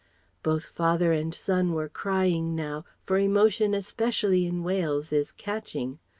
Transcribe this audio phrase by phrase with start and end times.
[0.41, 5.99] Both father and son were crying now, for emotion especially in Wales is catching.